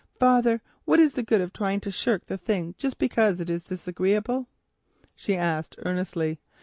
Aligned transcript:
"Father, 0.19 0.63
what 0.83 0.99
is 0.99 1.13
the 1.13 1.23
use 1.29 1.41
of 1.41 1.53
trying 1.53 1.79
to 1.81 1.91
shirk 1.91 2.25
the 2.25 2.35
thing 2.35 2.73
just 2.79 2.97
because 2.97 3.39
it 3.39 3.51
is 3.51 3.65
disagreeable?" 3.65 4.47
she 5.15 5.37
asked 5.37 5.75
earnestly. 5.85 6.39